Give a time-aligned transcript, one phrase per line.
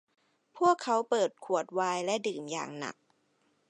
[0.57, 2.95] พวกเขาเปิดขวดไวน์และดื่มอย่างหนัก